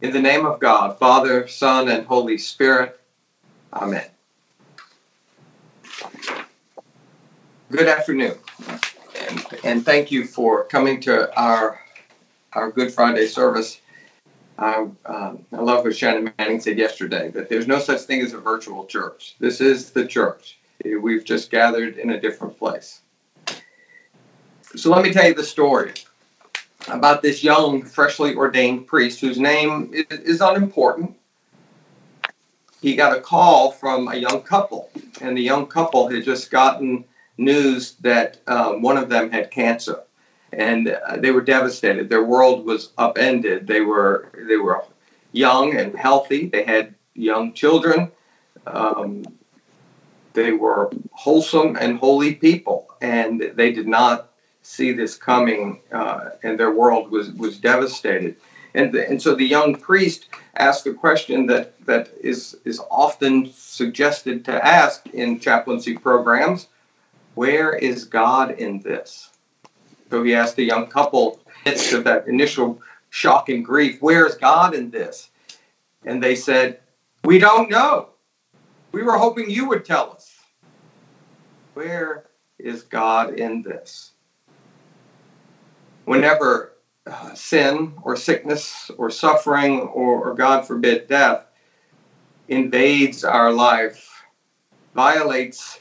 [0.00, 3.00] In the name of God, Father, Son, and Holy Spirit.
[3.72, 4.06] Amen.
[7.72, 8.36] Good afternoon,
[9.20, 11.80] and, and thank you for coming to our
[12.52, 13.80] our Good Friday service.
[14.56, 18.32] I, um, I love what Shannon Manning said yesterday that there's no such thing as
[18.32, 19.34] a virtual church.
[19.40, 20.58] This is the church.
[20.84, 23.00] We've just gathered in a different place.
[24.76, 25.92] So let me tell you the story
[26.86, 31.16] about this young, freshly ordained priest whose name is unimportant.
[32.80, 37.04] He got a call from a young couple, and the young couple had just gotten
[37.36, 40.00] news that um, one of them had cancer,
[40.52, 42.08] and uh, they were devastated.
[42.08, 43.66] Their world was upended.
[43.66, 44.84] They were they were
[45.32, 46.46] young and healthy.
[46.46, 48.12] They had young children.
[48.66, 49.24] Um,
[50.34, 54.27] they were wholesome and holy people, and they did not
[54.68, 58.36] see this coming, uh, and their world was was devastated.
[58.74, 63.50] And the, and so the young priest asked a question that that is is often
[63.52, 66.68] suggested to ask in chaplaincy programs:
[67.34, 69.30] Where is God in this?
[70.10, 74.34] So he asked the young couple, midst of that initial shock and grief, where is
[74.34, 75.30] God in this?
[76.04, 76.80] And they said,
[77.24, 78.10] We don't know.
[78.92, 80.36] We were hoping you would tell us.
[81.74, 82.24] Where
[82.58, 84.12] is God in this?
[86.08, 86.72] Whenever
[87.06, 91.44] uh, sin or sickness or suffering or, or, God forbid, death
[92.48, 94.24] invades our life,
[94.94, 95.80] violates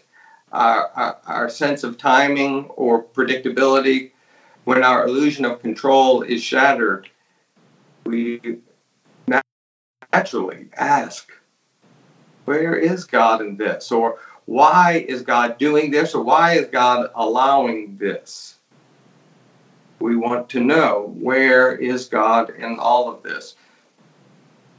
[0.52, 4.12] our, our, our sense of timing or predictability,
[4.66, 7.10] when our illusion of control is shattered,
[8.06, 8.60] we
[10.12, 11.32] naturally ask,
[12.44, 13.94] where is God in this?
[13.94, 16.14] Or why is God doing this?
[16.14, 18.57] Or why is God allowing this?
[20.00, 23.56] We want to know where is God in all of this.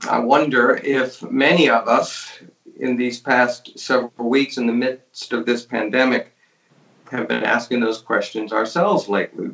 [0.08, 2.40] I wonder if many of us
[2.78, 6.34] in these past several weeks, in the midst of this pandemic,
[7.10, 9.50] have been asking those questions ourselves lately.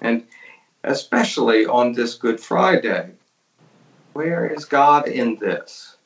[0.00, 0.24] And
[0.84, 3.10] especially on this Good Friday,
[4.14, 5.96] where is God in this?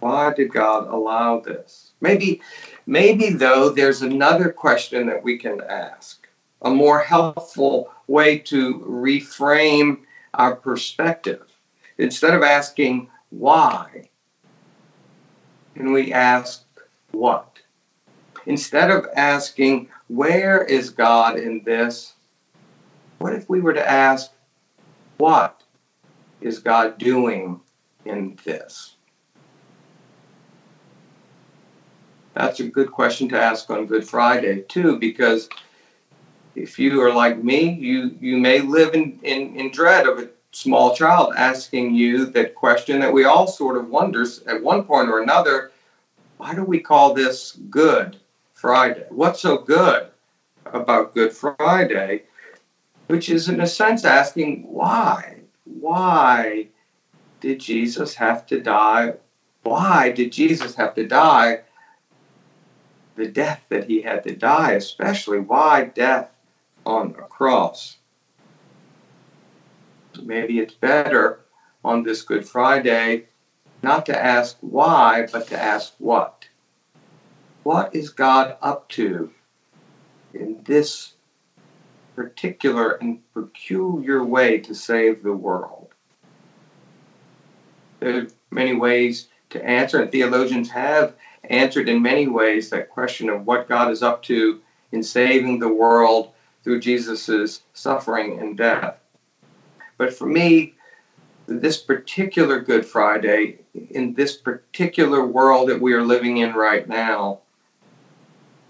[0.00, 1.92] Why did God allow this?
[2.00, 2.42] Maybe,
[2.86, 6.23] maybe though, there's another question that we can ask
[6.62, 10.00] a more helpful way to reframe
[10.34, 11.42] our perspective.
[11.98, 14.08] Instead of asking why,
[15.74, 16.64] can we ask
[17.12, 17.60] what?
[18.46, 22.14] Instead of asking where is God in this,
[23.18, 24.32] what if we were to ask
[25.18, 25.62] what
[26.40, 27.60] is God doing
[28.04, 28.96] in this?
[32.34, 35.48] That's a good question to ask on Good Friday, too, because
[36.54, 40.28] if you are like me, you you may live in, in, in dread of a
[40.52, 45.08] small child asking you that question that we all sort of wonders at one point
[45.08, 45.72] or another,
[46.36, 48.18] why do we call this Good
[48.54, 49.06] Friday?
[49.10, 50.08] What's so good
[50.66, 52.22] about Good Friday?
[53.08, 55.40] Which is in a sense asking why?
[55.64, 56.68] Why
[57.40, 59.14] did Jesus have to die?
[59.62, 61.60] Why did Jesus have to die
[63.16, 66.33] the death that he had to die, especially why death
[66.86, 67.98] on a cross.
[70.22, 71.40] Maybe it's better
[71.84, 73.26] on this Good Friday
[73.82, 76.46] not to ask why, but to ask what.
[77.62, 79.30] What is God up to
[80.32, 81.14] in this
[82.16, 85.88] particular and peculiar way to save the world?
[88.00, 91.14] There are many ways to answer, and theologians have
[91.44, 94.60] answered in many ways that question of what God is up to
[94.92, 96.32] in saving the world
[96.64, 98.98] through Jesus' suffering and death.
[99.98, 100.74] But for me,
[101.46, 103.58] this particular Good Friday,
[103.90, 107.40] in this particular world that we are living in right now,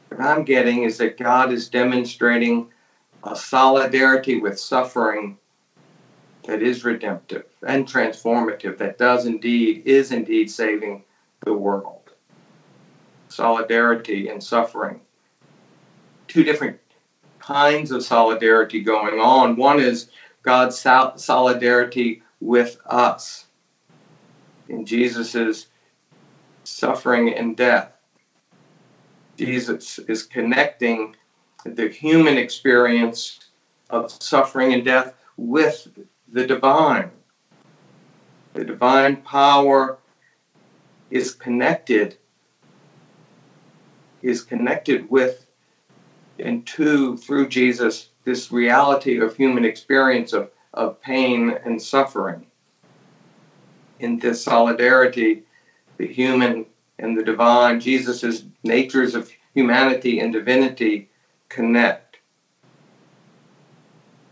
[0.09, 2.69] what I'm getting is that God is demonstrating
[3.23, 5.39] a solidarity with suffering
[6.45, 11.05] that is redemptive and transformative, that does indeed, is indeed saving
[11.45, 12.11] the world.
[13.29, 15.01] Solidarity and suffering.
[16.29, 16.79] Two different
[17.45, 19.57] kinds of solidarity going on.
[19.57, 20.11] One is
[20.43, 23.47] God's solidarity with us
[24.69, 25.67] in Jesus'
[26.65, 27.93] suffering and death.
[29.37, 31.17] Jesus is connecting
[31.65, 33.41] the human experience
[33.91, 35.89] of suffering and death with
[36.33, 37.11] the divine.
[38.55, 39.99] The divine power
[41.11, 42.17] is connected
[44.23, 45.44] is connected with
[46.39, 52.47] and two, through Jesus, this reality of human experience of, of pain and suffering.
[54.01, 55.45] In this solidarity,
[55.99, 56.67] the human
[56.99, 61.09] and the divine, Jesus' natures of humanity and divinity
[61.49, 62.19] connect.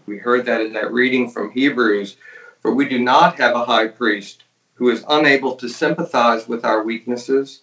[0.06, 2.16] We heard that in that reading from Hebrews.
[2.60, 4.44] For we do not have a high priest
[4.74, 7.62] who is unable to sympathize with our weaknesses,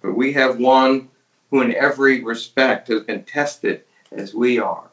[0.00, 1.08] but we have one
[1.52, 4.88] who, in every respect, has been tested as we are.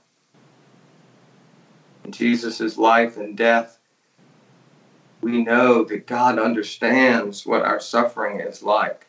[2.03, 3.79] In Jesus' life and death,
[5.21, 9.07] we know that God understands what our suffering is like.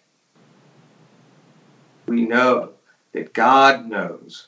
[2.06, 2.70] We know
[3.12, 4.46] that God knows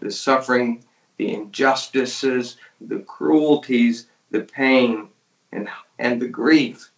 [0.00, 0.82] the suffering,
[1.18, 5.08] the injustices, the cruelties, the pain,
[5.52, 5.68] and,
[5.98, 6.90] and the grief.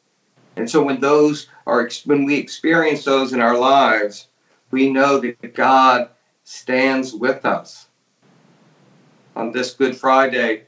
[0.55, 4.29] And so when those are when we experience those in our lives,
[4.71, 6.11] we know that God
[6.45, 7.89] stands with us.
[9.35, 10.65] On this Good Friday,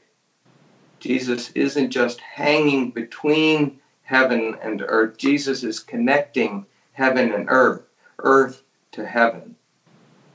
[0.99, 5.17] Jesus isn't just hanging between heaven and earth.
[5.17, 7.83] Jesus is connecting heaven and earth,
[8.19, 9.55] earth to heaven.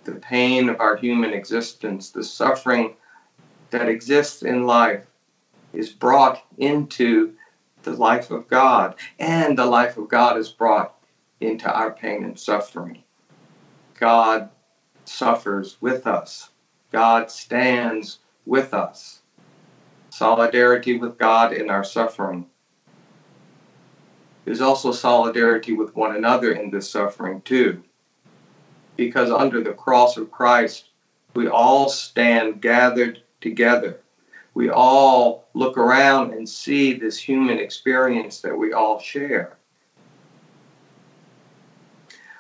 [0.05, 2.97] The pain of our human existence, the suffering
[3.71, 5.07] that exists in life,
[5.73, 7.35] is brought into
[7.83, 10.95] the life of God, and the life of God is brought
[11.41, 13.03] into our pain and suffering.
[13.99, 14.51] God
[15.05, 16.51] suffers with us,
[16.93, 19.21] God stands with us.
[20.11, 22.47] Solidarity with God in our suffering.
[24.45, 27.83] There's also solidarity with one another in this suffering, too.
[28.97, 30.91] Because under the cross of Christ,
[31.35, 34.01] we all stand gathered together
[34.55, 39.59] we all look around and see this human experience that we all share.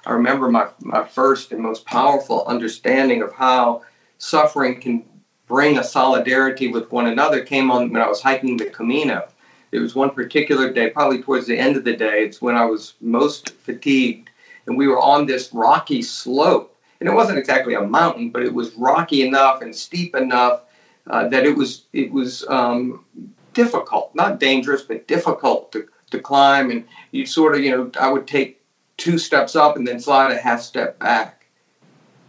[0.06, 3.82] I remember my, my first and most powerful understanding of how
[4.18, 5.04] suffering can
[5.46, 9.28] bring a solidarity with one another came on when I was hiking the Camino.
[9.70, 12.64] There was one particular day, probably towards the end of the day, it's when I
[12.64, 14.30] was most fatigued,
[14.66, 16.70] and we were on this rocky slope.
[17.00, 20.62] And it wasn't exactly a mountain, but it was rocky enough and steep enough
[21.08, 23.04] uh, that it was it was um,
[23.52, 26.70] difficult, not dangerous, but difficult to, to climb.
[26.70, 28.63] And you sort of, you know, I would take
[28.96, 31.46] two steps up and then slide a half step back.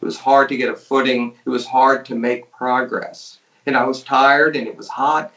[0.01, 1.35] It was hard to get a footing.
[1.45, 3.39] It was hard to make progress.
[3.65, 5.33] And I was tired and it was hot.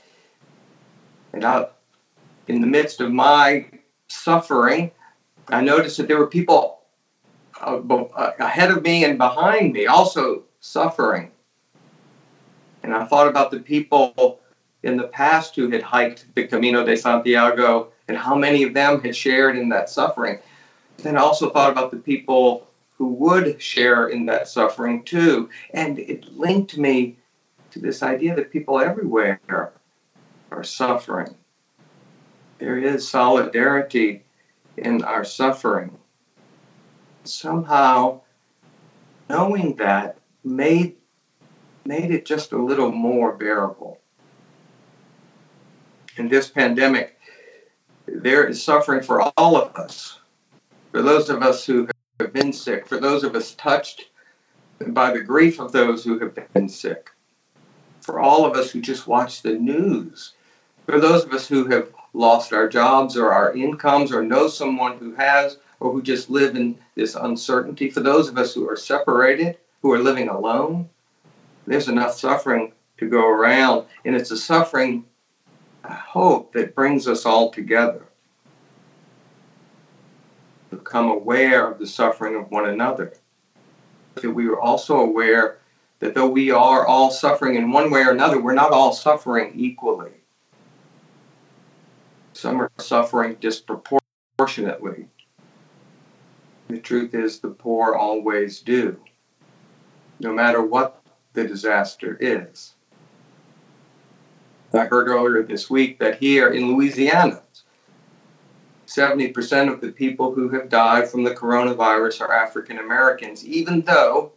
[1.32, 1.68] And I,
[2.48, 3.66] in the midst of my
[4.08, 4.90] suffering,
[5.48, 6.82] I noticed that there were people
[7.60, 11.30] uh, ahead of me and behind me also suffering.
[12.82, 14.40] And I thought about the people
[14.82, 19.00] in the past who had hiked the Camino de Santiago and how many of them
[19.00, 20.38] had shared in that suffering.
[20.98, 22.66] Then I also thought about the people
[22.96, 25.48] who would share in that suffering too.
[25.72, 27.16] And it linked me
[27.70, 31.34] to this idea that people everywhere are suffering.
[32.58, 34.24] There is solidarity
[34.76, 35.96] in our suffering.
[37.24, 38.22] Somehow,
[39.28, 40.96] knowing that made
[41.84, 43.98] made it just a little more bearable.
[46.16, 47.18] In this pandemic,
[48.06, 50.17] there is suffering for all of us.
[50.92, 51.88] For those of us who
[52.18, 54.08] have been sick, for those of us touched
[54.86, 57.10] by the grief of those who have been sick,
[58.00, 60.32] for all of us who just watch the news,
[60.86, 64.96] for those of us who have lost our jobs or our incomes or know someone
[64.96, 68.76] who has or who just live in this uncertainty, for those of us who are
[68.76, 70.88] separated, who are living alone,
[71.66, 75.04] there's enough suffering to go around, and it's a suffering,
[75.84, 78.07] I hope, that brings us all together.
[80.70, 83.14] Become aware of the suffering of one another.
[84.16, 85.58] That we are also aware
[86.00, 89.52] that though we are all suffering in one way or another, we're not all suffering
[89.54, 90.12] equally.
[92.32, 95.08] Some are suffering disproportionately.
[96.68, 99.00] The truth is, the poor always do.
[100.20, 102.74] No matter what the disaster is.
[104.72, 107.42] I heard earlier this week that here in Louisiana,
[108.98, 114.32] 70% of the people who have died from the coronavirus are African Americans, even though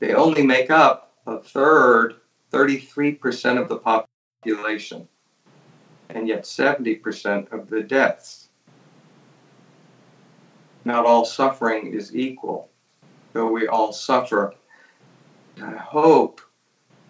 [0.00, 2.14] they only make up a third,
[2.52, 5.06] 33% of the population,
[6.10, 8.48] and yet 70% of the deaths.
[10.84, 12.70] Not all suffering is equal,
[13.32, 14.54] though we all suffer
[15.62, 16.40] I hope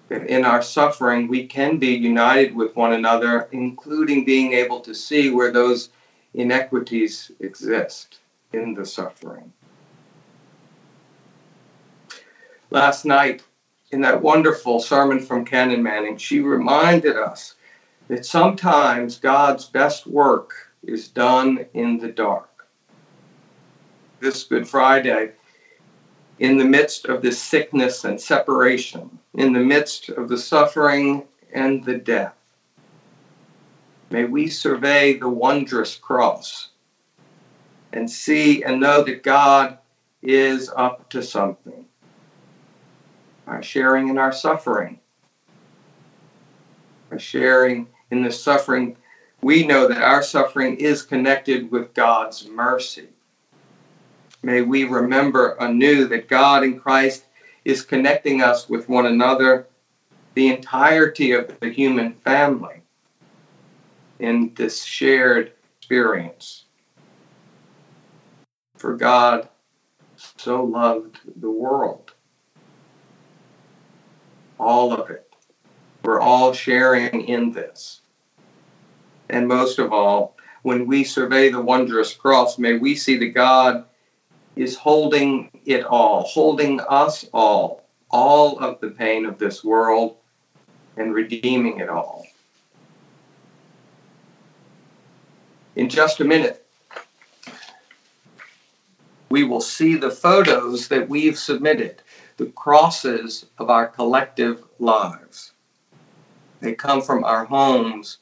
[0.09, 4.95] that in our suffering we can be united with one another, including being able to
[4.95, 5.91] see where those
[6.35, 8.21] inequities exist
[8.53, 9.53] in the suffering.
[12.71, 13.43] Last night,
[13.91, 17.57] in that wonderful sermon from Canon Manning, she reminded us
[18.09, 22.67] that sometimes God's best work is done in the dark.
[24.21, 25.33] This Good Friday,
[26.39, 31.85] in the midst of this sickness and separation, in the midst of the suffering and
[31.85, 32.35] the death,
[34.13, 36.69] may we survey the wondrous cross
[37.93, 39.79] and see and know that God
[40.23, 41.87] is up to something.
[43.47, 45.01] By sharing in our suffering,
[47.11, 48.97] by sharing in the suffering,
[49.41, 53.09] we know that our suffering is connected with God's mercy.
[54.43, 57.25] May we remember anew that God in Christ
[57.65, 59.67] is connecting us with one another,
[60.35, 62.82] the entirety of the human family,
[64.23, 66.67] in this shared experience.
[68.77, 69.49] For God
[70.17, 72.13] so loved the world,
[74.59, 75.29] all of it.
[76.05, 78.03] We're all sharing in this.
[79.29, 83.85] And most of all, when we survey the wondrous cross, may we see that God
[84.55, 90.17] is holding it all, holding us all, all of the pain of this world,
[90.97, 92.25] and redeeming it all.
[95.75, 96.67] In just a minute,
[99.31, 102.03] we will see the photos that we've submitted,
[102.37, 105.53] the crosses of our collective lives.
[106.61, 108.19] They come from our homes.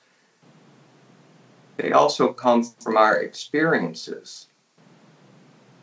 [1.77, 4.47] They also come from our experiences.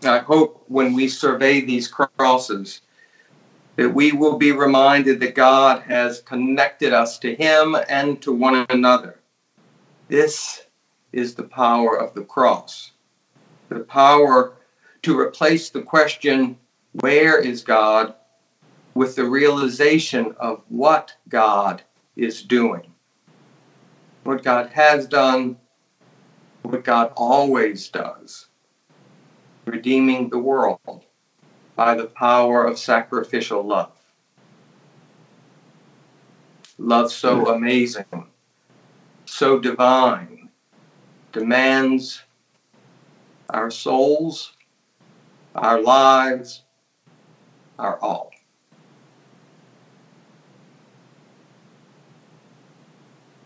[0.04, 2.82] I hope when we survey these crosses
[3.76, 8.66] that we will be reminded that God has connected us to Him and to one
[8.70, 9.20] another.
[10.08, 10.67] This
[11.12, 12.92] is the power of the cross.
[13.70, 14.54] The power
[15.04, 16.58] to replace the question,
[16.94, 18.16] where is God,
[18.94, 21.84] with the realization of what God
[22.16, 22.94] is doing.
[24.24, 25.58] What God has done,
[26.64, 28.48] what God always does,
[29.66, 31.06] redeeming the world
[31.76, 33.92] by the power of sacrificial love.
[36.80, 38.06] Love so amazing,
[39.26, 40.47] so divine,
[41.38, 42.24] demands
[43.52, 44.54] our souls,
[45.56, 46.64] our lives,
[47.78, 48.32] our all.